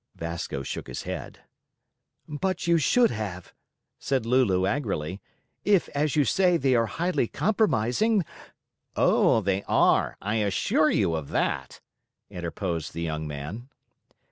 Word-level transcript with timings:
Vasco 0.15 0.63
shook 0.63 0.87
his 0.87 1.03
head. 1.03 1.43
"But 2.27 2.65
you 2.65 2.79
should 2.79 3.11
have," 3.11 3.53
said 3.99 4.25
Lulu 4.25 4.65
angrily; 4.65 5.21
"if, 5.63 5.89
as 5.89 6.15
you 6.15 6.25
say, 6.25 6.57
they 6.57 6.73
are 6.73 6.87
highly 6.87 7.27
compromising—" 7.27 8.25
"Oh, 8.95 9.41
they 9.41 9.61
are, 9.67 10.17
I 10.19 10.37
assure 10.37 10.89
you 10.89 11.13
of 11.13 11.29
that," 11.29 11.81
interposed 12.31 12.93
the 12.95 13.03
young 13.03 13.27
man. 13.27 13.69